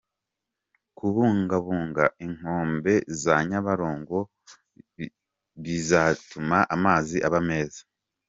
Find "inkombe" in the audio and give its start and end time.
2.25-2.93